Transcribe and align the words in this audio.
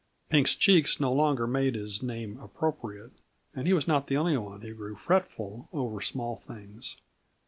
Pink's 0.31 0.55
cheeks 0.55 0.99
no 0.99 1.13
longer 1.13 1.45
made 1.45 1.75
his 1.75 2.01
name 2.01 2.39
appropriate, 2.39 3.11
and 3.53 3.67
he 3.67 3.73
was 3.73 3.87
not 3.87 4.07
the 4.07 4.17
only 4.17 4.35
one 4.35 4.59
who 4.61 4.73
grew 4.73 4.95
fretful 4.95 5.69
over 5.71 6.01
small 6.01 6.37
things. 6.37 6.97